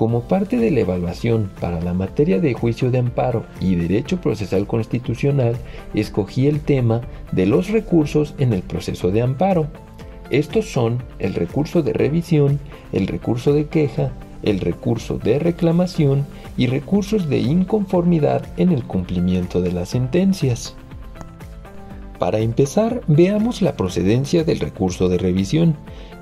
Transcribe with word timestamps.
Como 0.00 0.22
parte 0.22 0.56
de 0.56 0.70
la 0.70 0.80
evaluación 0.80 1.50
para 1.60 1.78
la 1.78 1.92
materia 1.92 2.40
de 2.40 2.54
juicio 2.54 2.90
de 2.90 2.96
amparo 2.96 3.44
y 3.60 3.74
derecho 3.74 4.18
procesal 4.18 4.66
constitucional, 4.66 5.58
escogí 5.92 6.46
el 6.46 6.60
tema 6.60 7.02
de 7.32 7.44
los 7.44 7.68
recursos 7.68 8.34
en 8.38 8.54
el 8.54 8.62
proceso 8.62 9.10
de 9.10 9.20
amparo. 9.20 9.66
Estos 10.30 10.72
son 10.72 11.02
el 11.18 11.34
recurso 11.34 11.82
de 11.82 11.92
revisión, 11.92 12.58
el 12.92 13.08
recurso 13.08 13.52
de 13.52 13.66
queja, 13.66 14.10
el 14.42 14.60
recurso 14.60 15.18
de 15.18 15.38
reclamación 15.38 16.24
y 16.56 16.66
recursos 16.68 17.28
de 17.28 17.40
inconformidad 17.40 18.42
en 18.56 18.72
el 18.72 18.84
cumplimiento 18.84 19.60
de 19.60 19.72
las 19.72 19.90
sentencias. 19.90 20.76
Para 22.20 22.40
empezar, 22.40 23.00
veamos 23.06 23.62
la 23.62 23.78
procedencia 23.78 24.44
del 24.44 24.60
recurso 24.60 25.08
de 25.08 25.16
revisión. 25.16 25.74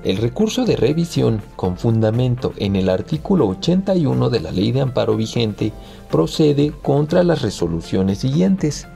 El 0.05 0.15
recurso 0.15 0.63
de 0.63 0.77
revisión, 0.77 1.41
con 1.57 1.75
fundamento 1.75 2.53
en 2.55 2.77
el 2.77 2.87
artículo 2.87 3.49
81 3.49 4.29
de 4.29 4.39
la 4.39 4.53
Ley 4.53 4.71
de 4.71 4.79
Amparo 4.79 5.17
vigente, 5.17 5.73
procede 6.09 6.71
contra 6.71 7.21
las 7.25 7.41
resoluciones 7.41 8.19
siguientes. 8.19 8.87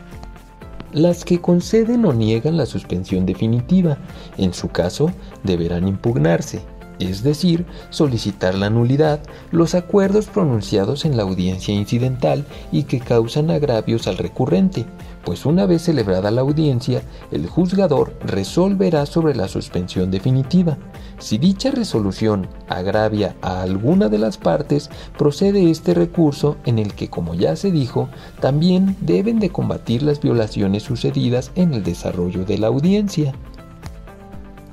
Las 0.93 1.25
que 1.25 1.41
conceden 1.41 2.05
o 2.05 2.13
niegan 2.13 2.55
la 2.55 2.65
suspensión 2.65 3.25
definitiva, 3.25 3.97
en 4.37 4.53
su 4.53 4.69
caso, 4.69 5.11
deberán 5.43 5.89
impugnarse 5.89 6.61
es 6.99 7.23
decir, 7.23 7.65
solicitar 7.89 8.55
la 8.55 8.69
nulidad, 8.69 9.19
los 9.51 9.75
acuerdos 9.75 10.27
pronunciados 10.27 11.05
en 11.05 11.17
la 11.17 11.23
audiencia 11.23 11.73
incidental 11.73 12.45
y 12.71 12.83
que 12.83 12.99
causan 12.99 13.51
agravios 13.51 14.07
al 14.07 14.17
recurrente, 14.17 14.85
pues 15.23 15.45
una 15.45 15.65
vez 15.65 15.83
celebrada 15.83 16.31
la 16.31 16.41
audiencia, 16.41 17.01
el 17.31 17.47
juzgador 17.47 18.13
resolverá 18.25 19.05
sobre 19.05 19.35
la 19.35 19.47
suspensión 19.47 20.11
definitiva. 20.11 20.77
Si 21.19 21.37
dicha 21.37 21.71
resolución 21.71 22.47
agravia 22.67 23.35
a 23.41 23.61
alguna 23.61 24.09
de 24.09 24.17
las 24.17 24.37
partes, 24.37 24.89
procede 25.17 25.71
este 25.71 25.93
recurso 25.93 26.57
en 26.65 26.79
el 26.79 26.93
que, 26.93 27.09
como 27.09 27.33
ya 27.33 27.55
se 27.55 27.71
dijo, 27.71 28.09
también 28.41 28.97
deben 28.99 29.39
de 29.39 29.49
combatir 29.49 30.03
las 30.03 30.19
violaciones 30.19 30.83
sucedidas 30.83 31.51
en 31.55 31.73
el 31.73 31.83
desarrollo 31.83 32.43
de 32.43 32.57
la 32.57 32.67
audiencia. 32.67 33.33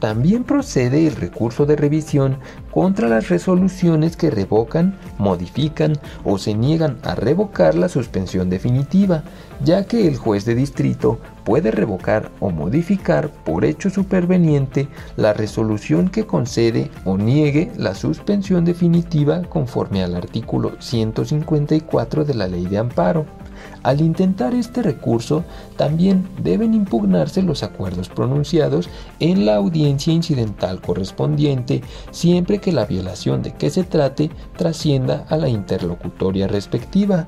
También 0.00 0.44
procede 0.44 1.06
el 1.06 1.14
recurso 1.14 1.66
de 1.66 1.76
revisión 1.76 2.38
contra 2.70 3.06
las 3.06 3.28
resoluciones 3.28 4.16
que 4.16 4.30
revocan, 4.30 4.98
modifican 5.18 5.92
o 6.24 6.38
se 6.38 6.54
niegan 6.54 6.96
a 7.02 7.14
revocar 7.14 7.74
la 7.74 7.90
suspensión 7.90 8.48
definitiva, 8.48 9.24
ya 9.62 9.84
que 9.84 10.08
el 10.08 10.16
juez 10.16 10.46
de 10.46 10.54
distrito 10.54 11.18
puede 11.44 11.70
revocar 11.70 12.30
o 12.40 12.50
modificar 12.50 13.28
por 13.44 13.66
hecho 13.66 13.90
superveniente 13.90 14.88
la 15.16 15.34
resolución 15.34 16.08
que 16.08 16.26
concede 16.26 16.90
o 17.04 17.18
niegue 17.18 17.70
la 17.76 17.94
suspensión 17.94 18.64
definitiva 18.64 19.42
conforme 19.42 20.02
al 20.02 20.16
artículo 20.16 20.80
154 20.80 22.24
de 22.24 22.34
la 22.34 22.48
Ley 22.48 22.66
de 22.66 22.78
Amparo. 22.78 23.39
Al 23.82 24.00
intentar 24.00 24.54
este 24.54 24.82
recurso, 24.82 25.44
también 25.76 26.28
deben 26.42 26.74
impugnarse 26.74 27.42
los 27.42 27.62
acuerdos 27.62 28.08
pronunciados 28.08 28.90
en 29.20 29.46
la 29.46 29.56
audiencia 29.56 30.12
incidental 30.12 30.80
correspondiente, 30.80 31.82
siempre 32.10 32.58
que 32.58 32.72
la 32.72 32.84
violación 32.84 33.42
de 33.42 33.54
que 33.54 33.70
se 33.70 33.84
trate 33.84 34.30
trascienda 34.56 35.24
a 35.28 35.36
la 35.36 35.48
interlocutoria 35.48 36.46
respectiva. 36.46 37.26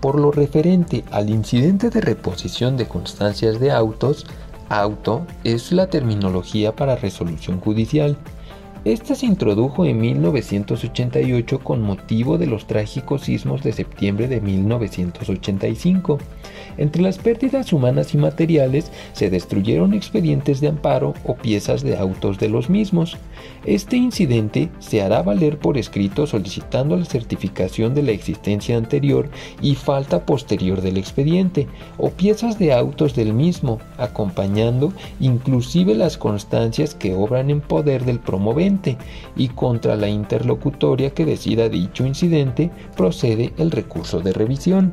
Por 0.00 0.18
lo 0.18 0.30
referente 0.30 1.04
al 1.10 1.28
incidente 1.28 1.90
de 1.90 2.00
reposición 2.00 2.76
de 2.76 2.86
constancias 2.86 3.60
de 3.60 3.72
autos, 3.72 4.26
auto 4.68 5.26
es 5.44 5.70
la 5.70 5.88
terminología 5.88 6.74
para 6.74 6.96
resolución 6.96 7.60
judicial 7.60 8.16
esta 8.86 9.16
se 9.16 9.26
introdujo 9.26 9.84
en 9.84 9.98
1988 9.98 11.58
con 11.58 11.82
motivo 11.82 12.38
de 12.38 12.46
los 12.46 12.68
trágicos 12.68 13.22
sismos 13.22 13.64
de 13.64 13.72
septiembre 13.72 14.28
de 14.28 14.40
1985. 14.40 16.18
Entre 16.78 17.02
las 17.02 17.18
pérdidas 17.18 17.72
humanas 17.72 18.14
y 18.14 18.18
materiales 18.18 18.92
se 19.12 19.28
destruyeron 19.28 19.92
expedientes 19.92 20.60
de 20.60 20.68
amparo 20.68 21.14
o 21.24 21.34
piezas 21.34 21.82
de 21.82 21.96
autos 21.96 22.38
de 22.38 22.48
los 22.48 22.70
mismos. 22.70 23.16
Este 23.64 23.96
incidente 23.96 24.68
se 24.78 25.02
hará 25.02 25.20
valer 25.22 25.58
por 25.58 25.78
escrito 25.78 26.28
solicitando 26.28 26.96
la 26.96 27.06
certificación 27.06 27.92
de 27.92 28.02
la 28.04 28.12
existencia 28.12 28.76
anterior 28.76 29.28
y 29.60 29.74
falta 29.74 30.24
posterior 30.24 30.80
del 30.80 30.96
expediente 30.96 31.66
o 31.98 32.10
piezas 32.10 32.56
de 32.56 32.72
autos 32.72 33.16
del 33.16 33.32
mismo, 33.32 33.80
acompañando 33.98 34.92
inclusive 35.18 35.96
las 35.96 36.16
constancias 36.16 36.94
que 36.94 37.14
obran 37.14 37.50
en 37.50 37.60
poder 37.60 38.04
del 38.04 38.20
promovente 38.20 38.75
y 39.36 39.48
contra 39.48 39.96
la 39.96 40.08
interlocutoria 40.08 41.10
que 41.10 41.24
decida 41.24 41.68
dicho 41.68 42.06
incidente 42.06 42.70
procede 42.96 43.52
el 43.58 43.70
recurso 43.70 44.20
de 44.20 44.32
revisión. 44.32 44.92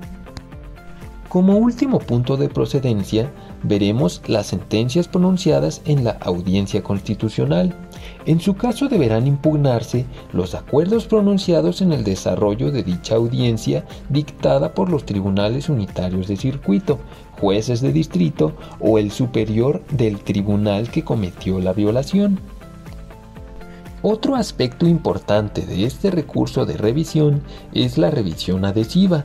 Como 1.34 1.58
último 1.58 1.98
punto 1.98 2.38
de 2.38 2.48
procedencia, 2.48 3.32
veremos 3.64 4.22
las 4.28 4.46
sentencias 4.46 5.08
pronunciadas 5.08 5.82
en 5.86 6.04
la 6.04 6.12
audiencia 6.22 6.84
constitucional. 6.84 7.76
En 8.28 8.40
su 8.40 8.56
caso 8.56 8.88
deberán 8.88 9.26
impugnarse 9.26 10.06
los 10.32 10.54
acuerdos 10.54 11.08
pronunciados 11.08 11.82
en 11.82 11.92
el 11.92 12.04
desarrollo 12.04 12.70
de 12.70 12.84
dicha 12.84 13.16
audiencia 13.16 13.84
dictada 14.10 14.76
por 14.76 14.92
los 14.92 15.08
tribunales 15.08 15.70
unitarios 15.70 16.28
de 16.28 16.38
circuito, 16.38 17.00
jueces 17.40 17.82
de 17.82 17.92
distrito 17.92 18.54
o 18.80 19.00
el 19.00 19.10
superior 19.10 19.82
del 19.90 20.20
tribunal 20.20 20.92
que 20.92 21.04
cometió 21.04 21.60
la 21.60 21.74
violación. 21.74 22.40
Otro 24.06 24.36
aspecto 24.36 24.86
importante 24.86 25.66
de 25.66 25.86
este 25.86 26.12
recurso 26.12 26.66
de 26.66 26.76
revisión 26.76 27.42
es 27.72 27.98
la 27.98 28.12
revisión 28.12 28.66
adhesiva, 28.66 29.24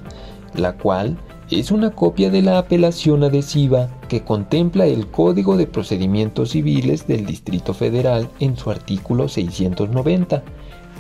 la 0.55 0.75
cual 0.75 1.19
es 1.51 1.73
una 1.73 1.91
copia 1.91 2.31
de 2.31 2.43
la 2.43 2.59
apelación 2.59 3.25
adhesiva 3.25 3.89
que 4.09 4.23
contempla 4.23 4.87
el 4.87 5.09
Código 5.09 5.57
de 5.57 5.67
Procedimientos 5.67 6.51
Civiles 6.51 7.09
del 7.09 7.27
Distrito 7.27 7.75
Federal 7.75 8.31
en 8.39 8.57
su 8.57 8.71
artículo 8.71 9.27
690. 9.29 10.45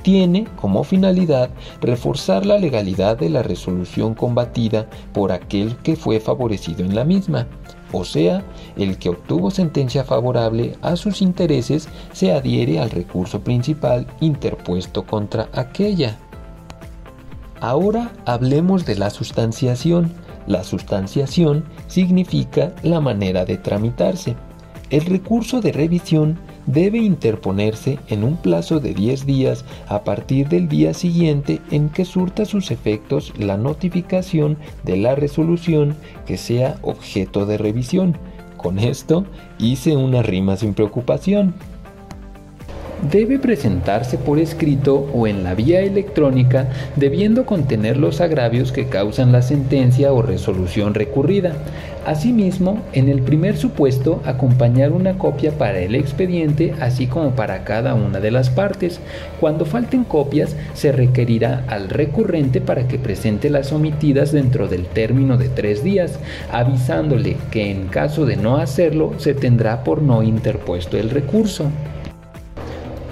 Tiene 0.02 0.48
como 0.60 0.82
finalidad 0.82 1.48
reforzar 1.80 2.46
la 2.46 2.58
legalidad 2.58 3.16
de 3.16 3.30
la 3.30 3.44
resolución 3.44 4.14
combatida 4.14 4.90
por 5.12 5.30
aquel 5.30 5.76
que 5.76 5.94
fue 5.94 6.18
favorecido 6.18 6.84
en 6.84 6.96
la 6.96 7.04
misma, 7.04 7.46
o 7.92 8.04
sea, 8.04 8.44
el 8.76 8.98
que 8.98 9.08
obtuvo 9.08 9.50
sentencia 9.50 10.04
favorable 10.04 10.76
a 10.82 10.96
sus 10.96 11.22
intereses 11.22 11.88
se 12.12 12.32
adhiere 12.32 12.78
al 12.80 12.90
recurso 12.90 13.40
principal 13.40 14.06
interpuesto 14.20 15.04
contra 15.06 15.48
aquella. 15.52 16.18
Ahora 17.60 18.12
hablemos 18.24 18.86
de 18.86 18.96
la 18.96 19.10
sustanciación. 19.10 20.12
La 20.46 20.64
sustanciación 20.64 21.64
significa 21.88 22.72
la 22.82 23.00
manera 23.00 23.44
de 23.44 23.58
tramitarse. 23.58 24.36
El 24.90 25.04
recurso 25.04 25.60
de 25.60 25.72
revisión 25.72 26.38
debe 26.68 26.98
interponerse 26.98 27.98
en 28.08 28.22
un 28.22 28.36
plazo 28.36 28.78
de 28.78 28.94
10 28.94 29.26
días 29.26 29.64
a 29.88 30.04
partir 30.04 30.48
del 30.48 30.68
día 30.68 30.92
siguiente 30.94 31.60
en 31.70 31.88
que 31.88 32.04
surta 32.04 32.44
sus 32.44 32.70
efectos 32.70 33.32
la 33.38 33.56
notificación 33.56 34.58
de 34.84 34.98
la 34.98 35.14
resolución 35.14 35.96
que 36.26 36.36
sea 36.36 36.76
objeto 36.82 37.46
de 37.46 37.56
revisión. 37.56 38.16
Con 38.58 38.78
esto 38.78 39.24
hice 39.58 39.96
una 39.96 40.22
rima 40.22 40.56
sin 40.56 40.74
preocupación 40.74 41.54
debe 43.02 43.38
presentarse 43.38 44.18
por 44.18 44.38
escrito 44.38 45.08
o 45.12 45.26
en 45.26 45.44
la 45.44 45.54
vía 45.54 45.80
electrónica, 45.80 46.68
debiendo 46.96 47.46
contener 47.46 47.96
los 47.96 48.20
agravios 48.20 48.72
que 48.72 48.86
causan 48.86 49.32
la 49.32 49.42
sentencia 49.42 50.12
o 50.12 50.22
resolución 50.22 50.94
recurrida. 50.94 51.52
Asimismo, 52.06 52.80
en 52.94 53.08
el 53.08 53.20
primer 53.20 53.58
supuesto, 53.58 54.22
acompañar 54.24 54.92
una 54.92 55.18
copia 55.18 55.52
para 55.52 55.78
el 55.80 55.94
expediente, 55.94 56.72
así 56.80 57.06
como 57.06 57.32
para 57.32 57.64
cada 57.64 57.94
una 57.94 58.18
de 58.18 58.30
las 58.30 58.48
partes. 58.48 58.98
Cuando 59.40 59.66
falten 59.66 60.04
copias, 60.04 60.56
se 60.72 60.90
requerirá 60.90 61.64
al 61.68 61.90
recurrente 61.90 62.62
para 62.62 62.88
que 62.88 62.98
presente 62.98 63.50
las 63.50 63.72
omitidas 63.72 64.32
dentro 64.32 64.68
del 64.68 64.86
término 64.86 65.36
de 65.36 65.50
tres 65.50 65.84
días, 65.84 66.18
avisándole 66.50 67.36
que 67.50 67.70
en 67.70 67.88
caso 67.88 68.24
de 68.24 68.36
no 68.36 68.56
hacerlo, 68.56 69.12
se 69.18 69.34
tendrá 69.34 69.84
por 69.84 70.00
no 70.00 70.22
interpuesto 70.22 70.96
el 70.96 71.10
recurso. 71.10 71.70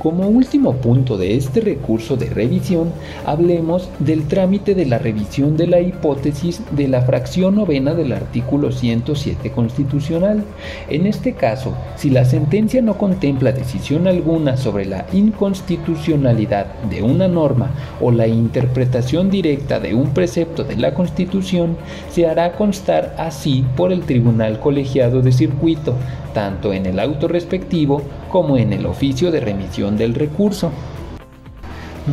Como 0.06 0.28
último 0.28 0.74
punto 0.74 1.18
de 1.18 1.34
este 1.34 1.60
recurso 1.60 2.16
de 2.16 2.26
revisión, 2.26 2.92
hablemos 3.24 3.88
del 3.98 4.28
trámite 4.28 4.76
de 4.76 4.86
la 4.86 4.98
revisión 4.98 5.56
de 5.56 5.66
la 5.66 5.80
hipótesis 5.80 6.62
de 6.70 6.86
la 6.86 7.02
fracción 7.02 7.56
novena 7.56 7.92
del 7.92 8.12
artículo 8.12 8.70
107 8.70 9.50
constitucional. 9.50 10.44
En 10.88 11.08
este 11.08 11.32
caso, 11.32 11.74
si 11.96 12.10
la 12.10 12.24
sentencia 12.24 12.80
no 12.82 12.96
contempla 12.96 13.50
decisión 13.50 14.06
alguna 14.06 14.56
sobre 14.56 14.84
la 14.84 15.06
inconstitucionalidad 15.12 16.66
de 16.88 17.02
una 17.02 17.26
norma 17.26 17.72
o 18.00 18.12
la 18.12 18.28
interpretación 18.28 19.28
directa 19.28 19.80
de 19.80 19.94
un 19.94 20.10
precepto 20.10 20.62
de 20.62 20.76
la 20.76 20.94
Constitución, 20.94 21.76
se 22.12 22.28
hará 22.28 22.52
constar 22.52 23.16
así 23.18 23.64
por 23.76 23.90
el 23.90 24.02
Tribunal 24.02 24.60
Colegiado 24.60 25.20
de 25.20 25.32
Circuito, 25.32 25.96
tanto 26.36 26.74
en 26.74 26.84
el 26.84 27.00
auto 27.00 27.28
respectivo 27.28 28.02
como 28.30 28.58
en 28.58 28.74
el 28.74 28.84
oficio 28.84 29.30
de 29.30 29.40
remisión 29.40 29.96
del 29.96 30.12
recurso. 30.14 30.70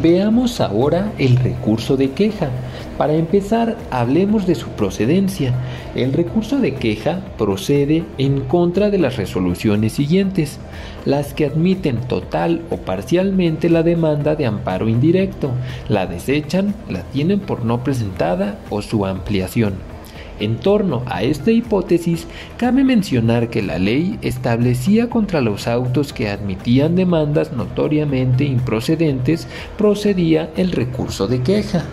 Veamos 0.01 0.61
ahora 0.61 1.11
el 1.17 1.35
recurso 1.35 1.97
de 1.97 2.11
queja. 2.11 2.49
Para 2.97 3.15
empezar, 3.15 3.75
hablemos 3.91 4.47
de 4.47 4.55
su 4.55 4.69
procedencia. 4.69 5.53
El 5.93 6.13
recurso 6.13 6.59
de 6.59 6.73
queja 6.75 7.19
procede 7.37 8.05
en 8.17 8.39
contra 8.45 8.89
de 8.89 8.97
las 8.97 9.17
resoluciones 9.17 9.91
siguientes, 9.91 10.57
las 11.03 11.33
que 11.33 11.47
admiten 11.47 11.97
total 12.07 12.61
o 12.69 12.77
parcialmente 12.77 13.69
la 13.69 13.83
demanda 13.83 14.37
de 14.37 14.45
amparo 14.45 14.87
indirecto, 14.87 15.51
la 15.89 16.05
desechan, 16.05 16.73
la 16.89 17.01
tienen 17.11 17.41
por 17.41 17.65
no 17.65 17.83
presentada 17.83 18.57
o 18.69 18.81
su 18.81 19.05
ampliación. 19.05 19.93
En 20.39 20.57
torno 20.57 21.03
a 21.06 21.24
esta 21.24 21.51
hipótesis, 21.51 22.27
cabe 22.57 22.83
mencionar 22.83 23.50
que 23.50 23.62
la 23.62 23.77
ley 23.77 24.18
establecía 24.21 25.09
contra 25.09 25.41
los 25.41 25.68
autos 25.68 26.12
que 26.12 26.30
admitían 26.30 26.95
demandas 26.95 27.53
notoriamente 27.53 28.44
improcedentes 28.44 29.47
procedía 29.77 30.50
el 30.56 30.71
recurso 30.71 31.27
de 31.27 31.41
queja. 31.41 31.85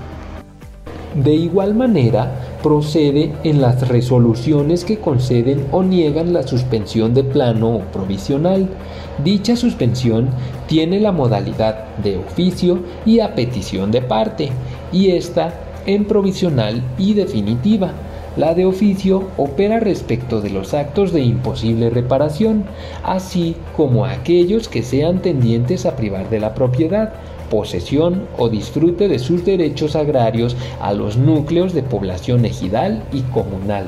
De 1.14 1.34
igual 1.34 1.74
manera, 1.74 2.32
procede 2.62 3.32
en 3.42 3.60
las 3.60 3.88
resoluciones 3.88 4.84
que 4.84 4.98
conceden 4.98 5.66
o 5.72 5.82
niegan 5.82 6.32
la 6.32 6.44
suspensión 6.44 7.14
de 7.14 7.24
plano 7.24 7.76
o 7.76 7.80
provisional. 7.80 8.68
Dicha 9.24 9.56
suspensión 9.56 10.28
tiene 10.68 11.00
la 11.00 11.10
modalidad 11.10 11.96
de 11.96 12.16
oficio 12.16 12.78
y 13.04 13.18
a 13.20 13.34
petición 13.34 13.90
de 13.90 14.02
parte, 14.02 14.50
y 14.92 15.10
esta 15.10 15.52
en 15.86 16.04
provisional 16.04 16.82
y 16.96 17.14
definitiva. 17.14 17.92
La 18.40 18.54
de 18.54 18.64
oficio 18.64 19.28
opera 19.36 19.80
respecto 19.80 20.40
de 20.40 20.48
los 20.48 20.72
actos 20.72 21.12
de 21.12 21.20
imposible 21.20 21.90
reparación, 21.90 22.64
así 23.02 23.54
como 23.76 24.06
aquellos 24.06 24.66
que 24.66 24.82
sean 24.82 25.20
tendientes 25.20 25.84
a 25.84 25.94
privar 25.94 26.30
de 26.30 26.40
la 26.40 26.54
propiedad, 26.54 27.12
posesión 27.50 28.26
o 28.38 28.48
disfrute 28.48 29.08
de 29.08 29.18
sus 29.18 29.44
derechos 29.44 29.94
agrarios 29.94 30.56
a 30.80 30.94
los 30.94 31.18
núcleos 31.18 31.74
de 31.74 31.82
población 31.82 32.46
ejidal 32.46 33.02
y 33.12 33.20
comunal. 33.24 33.84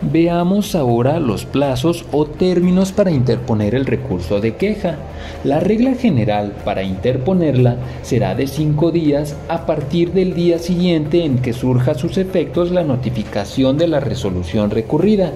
Veamos 0.00 0.76
ahora 0.76 1.18
los 1.18 1.44
plazos 1.44 2.04
o 2.12 2.24
términos 2.24 2.92
para 2.92 3.10
interponer 3.10 3.74
el 3.74 3.84
recurso 3.84 4.40
de 4.40 4.54
queja. 4.54 4.96
La 5.42 5.58
regla 5.58 5.94
general 5.94 6.52
para 6.64 6.84
interponerla 6.84 7.78
será 8.02 8.36
de 8.36 8.46
cinco 8.46 8.92
días 8.92 9.34
a 9.48 9.66
partir 9.66 10.12
del 10.12 10.34
día 10.34 10.60
siguiente 10.60 11.24
en 11.24 11.38
que 11.38 11.52
surja 11.52 11.94
sus 11.94 12.16
efectos 12.16 12.70
la 12.70 12.84
notificación 12.84 13.76
de 13.76 13.88
la 13.88 13.98
resolución 13.98 14.70
recurrida. 14.70 15.32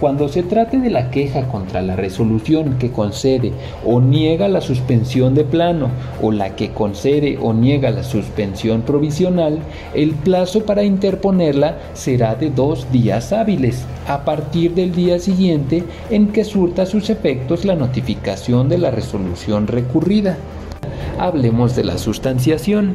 Cuando 0.00 0.28
se 0.28 0.42
trate 0.42 0.78
de 0.78 0.90
la 0.90 1.10
queja 1.10 1.48
contra 1.48 1.82
la 1.82 1.94
resolución 1.94 2.78
que 2.78 2.90
concede 2.90 3.52
o 3.84 4.00
niega 4.00 4.48
la 4.48 4.62
suspensión 4.62 5.34
de 5.34 5.44
plano 5.44 5.90
o 6.22 6.32
la 6.32 6.56
que 6.56 6.70
concede 6.70 7.38
o 7.40 7.52
niega 7.52 7.90
la 7.90 8.02
suspensión 8.02 8.80
provisional, 8.80 9.58
el 9.94 10.12
plazo 10.12 10.64
para 10.64 10.84
interponerla 10.84 11.76
será 11.92 12.34
de 12.34 12.48
dos 12.48 12.90
días 12.90 13.34
hábiles 13.34 13.84
a 14.06 14.24
partir 14.24 14.74
del 14.74 14.94
día 14.94 15.18
siguiente 15.18 15.84
en 16.10 16.28
que 16.28 16.44
surta 16.44 16.86
sus 16.86 17.10
efectos 17.10 17.64
la 17.64 17.74
notificación 17.74 18.68
de 18.68 18.78
la 18.78 18.90
resolución 18.90 19.66
recurrida. 19.66 20.36
Hablemos 21.18 21.74
de 21.74 21.82
la 21.82 21.96
sustanciación. 21.96 22.94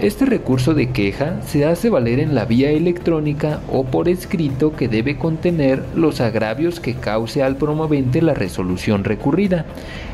Este 0.00 0.24
recurso 0.24 0.74
de 0.74 0.90
queja 0.90 1.40
se 1.42 1.64
hace 1.64 1.88
valer 1.88 2.18
en 2.18 2.34
la 2.34 2.44
vía 2.44 2.70
electrónica 2.70 3.60
o 3.70 3.84
por 3.84 4.08
escrito 4.08 4.74
que 4.74 4.88
debe 4.88 5.18
contener 5.18 5.84
los 5.94 6.20
agravios 6.20 6.80
que 6.80 6.94
cause 6.94 7.44
al 7.44 7.56
promovente 7.56 8.22
la 8.22 8.34
resolución 8.34 9.04
recurrida. 9.04 9.66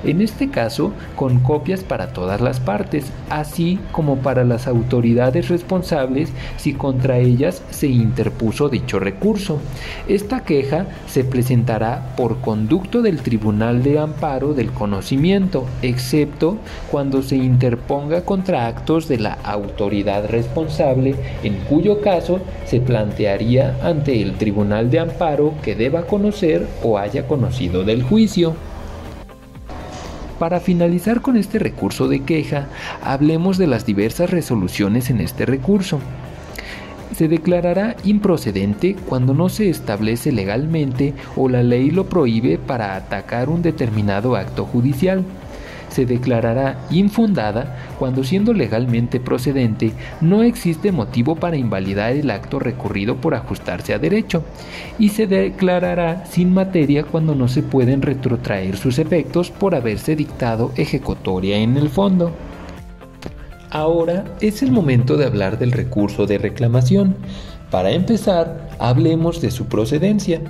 En 0.05 0.21
este 0.21 0.51
caso, 0.51 0.93
con 1.17 1.41
copias 1.41 1.83
para 1.83 2.13
todas 2.13 2.43
las 2.43 2.61
partes, 2.61 3.07
así 3.31 3.79
como 3.91 4.19
para 4.19 4.45
las 4.45 4.67
autoridades 4.67 5.49
responsables 5.49 6.31
si 6.59 6.75
contra 6.75 7.19
ellas 7.19 7.63
se 7.71 7.89
interpuso 7.89 8.69
dicho 8.69 8.99
recurso. 8.99 9.59
Esta 10.09 10.45
queja 10.45 10.87
se 11.07 11.25
presentará 11.25 12.15
por 12.17 12.41
conducto 12.41 13.01
del 13.01 13.23
Tribunal 13.23 13.83
de 13.83 13.99
Amparo 13.99 14.53
del 14.53 14.73
Conocimiento, 14.73 15.65
excepto 15.81 16.59
cuando 16.91 17.23
se 17.23 17.46
interponga 17.47 18.23
contra 18.23 18.67
actos 18.67 19.09
de 19.09 19.19
la 19.19 19.39
autoridad 19.45 20.29
responsable, 20.29 21.15
en 21.43 21.55
cuyo 21.69 22.01
caso 22.01 22.41
se 22.67 22.81
plantearía 22.81 23.79
ante 23.83 24.21
el 24.21 24.35
Tribunal 24.35 24.91
de 24.91 24.99
Amparo 24.99 25.55
que 25.63 25.75
deba 25.75 26.07
conocer 26.07 26.67
o 26.83 26.99
haya 26.99 27.27
conocido 27.27 27.85
del 27.85 28.03
juicio. 28.03 28.55
Para 30.39 30.61
finalizar 30.61 31.23
con 31.23 31.39
este 31.39 31.59
recurso 31.59 32.09
de 32.09 32.21
queja, 32.21 32.67
hablemos 33.03 33.57
de 33.57 33.67
las 33.67 33.87
diversas 33.87 34.29
resoluciones 34.29 35.09
en 35.09 35.23
este 35.23 35.47
recurso. 35.47 35.99
Se 37.17 37.29
declarará 37.29 37.97
improcedente 38.05 38.97
cuando 39.09 39.33
no 39.33 39.49
se 39.49 39.71
establece 39.71 40.33
legalmente 40.33 41.15
o 41.37 41.49
la 41.49 41.63
ley 41.63 41.91
lo 41.91 42.07
prohíbe 42.07 42.59
para 42.59 42.97
atacar 42.97 43.49
un 43.49 43.63
determinado 43.63 44.37
acto 44.37 44.67
judicial 44.67 45.25
se 45.97 46.05
declarará 46.05 46.79
infundada 46.91 47.75
cuando 47.99 48.23
siendo 48.23 48.53
legalmente 48.53 49.19
procedente 49.19 49.93
no 50.21 50.43
existe 50.43 50.93
motivo 50.93 51.37
para 51.37 51.57
invalidar 51.57 52.13
el 52.13 52.31
acto 52.31 52.59
recurrido 52.59 53.17
por 53.17 53.35
ajustarse 53.35 53.95
a 53.95 53.99
derecho 53.99 54.45
y 54.99 55.09
se 55.09 55.27
declarará 55.27 56.27
sin 56.27 56.53
materia 56.53 57.03
cuando 57.03 57.35
no 57.35 57.49
se 57.49 57.63
pueden 57.63 58.03
retrotraer 58.03 58.77
sus 58.77 58.99
efectos 58.99 59.51
por 59.51 59.75
haberse 59.75 60.17
dictado 60.17 60.71
ejecutoria 60.77 61.57
en 61.57 61.79
el 61.79 61.89
fondo. 61.89 62.31
Ahora 63.71 64.25
es 64.43 64.63
el 64.63 64.73
momento 64.73 65.17
de 65.17 65.25
hablar 65.25 65.59
del 65.59 65.73
recurso 65.73 66.27
de 66.27 66.37
reclamación. 66.37 67.17
Para 67.71 67.91
empezar, 67.93 68.69
hablemos 68.79 69.41
de 69.41 69.51
su 69.51 69.65
procedencia. 69.65 70.43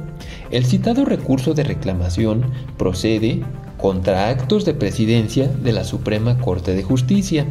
El 0.50 0.64
citado 0.64 1.04
recurso 1.04 1.54
de 1.54 1.62
reclamación 1.62 2.50
procede 2.76 3.42
contra 3.78 4.28
actos 4.28 4.64
de 4.64 4.74
presidencia 4.74 5.48
de 5.48 5.72
la 5.72 5.84
Suprema 5.84 6.38
Corte 6.38 6.74
de 6.74 6.82
Justicia. 6.82 7.46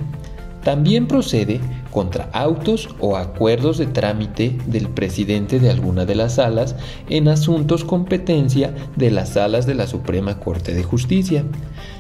También 0.64 1.08
procede 1.08 1.60
contra 1.92 2.30
autos 2.34 2.90
o 3.00 3.18
acuerdos 3.18 3.78
de 3.78 3.86
trámite 3.86 4.58
del 4.66 4.90
presidente 4.90 5.60
de 5.60 5.70
alguna 5.70 6.06
de 6.06 6.16
las 6.16 6.36
salas 6.36 6.76
en 7.08 7.28
asuntos 7.28 7.86
competencia 7.86 8.74
de 8.96 9.12
las 9.12 9.30
salas 9.30 9.68
de 9.68 9.76
la 9.76 9.86
Suprema 9.86 10.40
Corte 10.40 10.74
de 10.74 10.84
Justicia. 10.84 11.46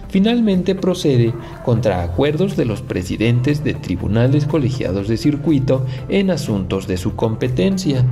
Finalmente 0.10 0.76
procede 0.76 1.34
contra 1.64 2.02
acuerdos 2.02 2.56
de 2.56 2.66
los 2.66 2.82
presidentes 2.82 3.64
de 3.64 3.74
tribunales 3.74 4.46
colegiados 4.46 5.08
de 5.08 5.18
circuito 5.18 5.86
en 6.10 6.32
asuntos 6.32 6.88
de 6.88 6.98
su 6.98 7.16
competencia. 7.16 8.06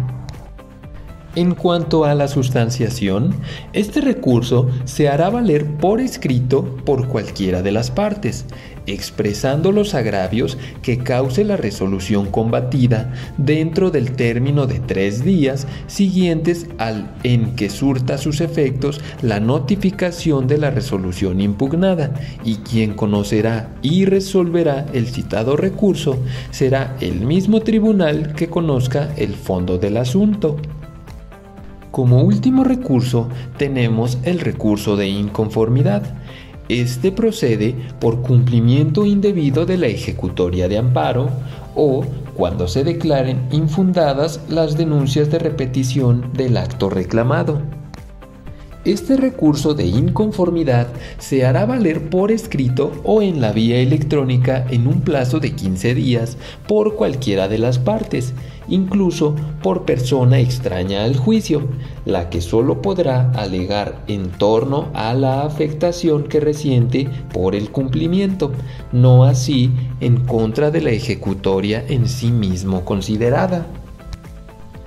En 1.36 1.56
cuanto 1.56 2.06
a 2.06 2.14
la 2.14 2.28
sustanciación, 2.28 3.34
este 3.74 4.02
recurso 4.02 4.70
se 4.86 5.10
hará 5.10 5.32
valer 5.32 5.66
por 5.66 6.00
escrito 6.00 6.64
por 6.86 7.08
cualquiera 7.08 7.64
de 7.64 7.72
las 7.72 7.90
partes, 7.90 8.46
expresando 8.86 9.72
los 9.72 9.96
agravios 9.96 10.60
que 10.84 11.00
cause 11.00 11.44
la 11.44 11.58
resolución 11.58 12.28
combatida 12.28 13.12
dentro 13.40 13.90
del 13.90 14.12
término 14.12 14.68
de 14.68 14.80
tres 14.80 15.26
días 15.26 15.66
siguientes 15.88 16.68
al 16.78 17.12
en 17.24 17.56
que 17.56 17.72
surta 17.72 18.20
sus 18.20 18.40
efectos 18.40 19.02
la 19.24 19.40
notificación 19.40 20.46
de 20.46 20.60
la 20.60 20.70
resolución 20.70 21.42
impugnada, 21.42 22.14
y 22.44 22.58
quien 22.58 22.94
conocerá 22.94 23.74
y 23.82 24.06
resolverá 24.06 24.86
el 24.94 25.08
citado 25.08 25.58
recurso 25.58 26.20
será 26.52 26.96
el 27.02 27.22
mismo 27.22 27.62
tribunal 27.62 28.34
que 28.34 28.50
conozca 28.50 29.12
el 29.18 29.34
fondo 29.34 29.80
del 29.80 29.98
asunto. 29.98 30.58
Como 31.94 32.24
último 32.24 32.64
recurso 32.64 33.30
tenemos 33.60 34.18
el 34.24 34.40
recurso 34.40 34.96
de 34.96 35.10
inconformidad. 35.10 36.02
Este 36.68 37.12
procede 37.12 37.76
por 38.00 38.24
cumplimiento 38.24 39.06
indebido 39.06 39.68
de 39.68 39.78
la 39.78 39.86
ejecutoria 39.86 40.68
de 40.68 40.80
amparo 40.80 41.30
o 41.76 42.04
cuando 42.34 42.68
se 42.68 42.84
declaren 42.84 43.44
infundadas 43.52 44.40
las 44.50 44.76
denuncias 44.76 45.30
de 45.30 45.38
repetición 45.38 46.32
del 46.34 46.58
acto 46.58 46.90
reclamado. 46.90 47.62
Este 48.86 49.16
recurso 49.16 49.74
de 49.74 49.86
inconformidad 49.86 50.88
se 51.18 51.46
hará 51.46 51.66
valer 51.66 52.10
por 52.10 52.34
escrito 52.34 52.92
o 53.06 53.22
en 53.22 53.40
la 53.40 53.54
vía 53.54 53.78
electrónica 53.78 54.66
en 54.70 54.88
un 54.88 55.00
plazo 55.00 55.40
de 55.40 55.54
15 55.54 55.96
días 55.96 56.38
por 56.68 56.96
cualquiera 56.96 57.48
de 57.48 57.60
las 57.60 57.80
partes, 57.80 58.34
incluso 58.68 59.36
por 59.62 59.86
persona 59.86 60.42
extraña 60.42 61.06
al 61.06 61.16
juicio, 61.16 61.62
la 62.04 62.30
que 62.30 62.42
solo 62.42 62.82
podrá 62.82 63.32
alegar 63.32 64.04
en 64.08 64.30
torno 64.32 64.90
a 64.94 65.14
la 65.14 65.44
afectación 65.44 66.24
que 66.24 66.42
resiente 66.42 67.08
por 67.32 67.56
el 67.56 67.70
cumplimiento, 67.70 68.52
no 68.92 69.24
así 69.24 69.72
en 70.02 70.26
contra 70.26 70.72
de 70.72 70.82
la 70.82 70.92
ejecutoria 70.92 71.86
en 71.88 72.10
sí 72.10 72.32
mismo 72.32 72.84
considerada. 72.84 73.66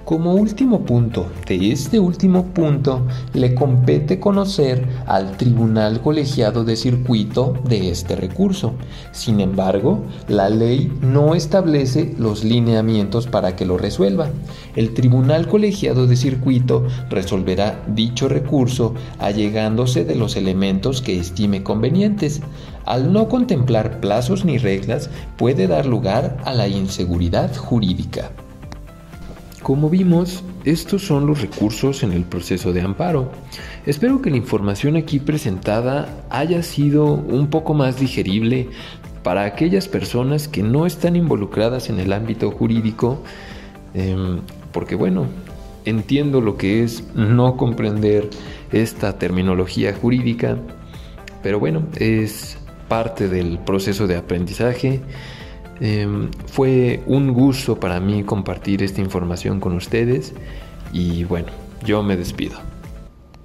Como 0.07 0.35
último 0.35 0.83
punto, 0.85 1.27
de 1.49 1.73
este 1.73 1.99
último 1.99 2.45
punto 2.55 3.05
le 3.35 3.57
compete 3.57 4.21
conocer 4.21 4.87
al 5.05 5.37
Tribunal 5.37 6.01
Colegiado 6.01 6.63
de 6.63 6.77
Circuito 6.77 7.55
de 7.69 7.91
este 7.91 8.15
recurso. 8.15 8.75
Sin 9.11 9.41
embargo, 9.41 10.05
la 10.29 10.49
ley 10.49 10.97
no 11.03 11.35
establece 11.35 12.15
los 12.21 12.45
lineamientos 12.45 13.27
para 13.27 13.57
que 13.57 13.67
lo 13.67 13.79
resuelva. 13.79 14.29
El 14.77 14.95
Tribunal 14.95 15.49
Colegiado 15.49 16.07
de 16.07 16.15
Circuito 16.15 16.87
resolverá 17.11 17.83
dicho 17.89 18.29
recurso 18.29 18.95
allegándose 19.19 20.05
de 20.05 20.15
los 20.15 20.37
elementos 20.37 21.03
que 21.03 21.19
estime 21.19 21.65
convenientes. 21.65 22.43
Al 22.85 23.13
no 23.13 23.29
contemplar 23.29 23.99
plazos 23.99 24.45
ni 24.45 24.57
reglas, 24.57 25.11
puede 25.37 25.67
dar 25.67 25.85
lugar 25.85 26.37
a 26.45 26.55
la 26.55 26.69
inseguridad 26.69 27.53
jurídica. 27.57 28.31
Como 29.67 29.91
vimos, 29.91 30.45
estos 30.65 31.03
son 31.03 31.27
los 31.27 31.41
recursos 31.41 32.05
en 32.05 32.13
el 32.13 32.23
proceso 32.23 32.73
de 32.73 32.83
amparo. 32.83 33.33
Espero 33.85 34.23
que 34.23 34.31
la 34.31 34.37
información 34.37 34.95
aquí 34.95 35.19
presentada 35.19 36.25
haya 36.31 36.63
sido 36.63 37.07
un 37.07 37.49
poco 37.49 37.75
más 37.75 37.99
digerible 37.99 38.69
para 39.25 39.45
aquellas 39.45 39.89
personas 39.89 40.47
que 40.47 40.63
no 40.63 40.87
están 40.87 41.17
involucradas 41.17 41.91
en 41.91 41.99
el 41.99 42.13
ámbito 42.13 42.53
jurídico, 42.53 43.25
em, 43.93 44.39
porque 44.71 44.95
bueno, 44.95 45.27
entiendo 45.85 46.41
lo 46.41 46.57
que 46.57 46.85
es 46.85 47.03
no 47.17 47.57
comprender 47.57 48.31
esta 48.71 49.19
terminología 49.19 49.93
jurídica, 49.93 50.59
pero 51.43 51.59
bueno, 51.59 51.83
es 51.97 52.57
parte 52.87 53.27
del 53.27 53.59
proceso 53.59 54.07
de 54.07 54.17
aprendizaje 54.17 55.03
Em, 55.81 56.31
fue 56.47 57.03
un 57.07 57.33
gusto 57.33 57.79
para 57.79 58.01
mí 58.01 58.23
compartir 58.25 58.83
esta 58.83 59.01
información 59.01 59.61
con 59.61 59.75
ustedes 59.75 60.33
y 60.93 61.25
bueno, 61.25 61.49
yo 61.85 62.03
me 62.03 62.17
despido. 62.17 62.59